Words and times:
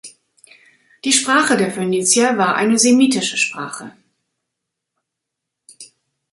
Die 1.05 1.13
Sprache 1.13 1.57
der 1.57 1.69
Phönizier 1.69 2.35
war 2.35 2.55
eine 2.55 2.79
semitische 2.79 3.37
Sprache. 3.37 3.95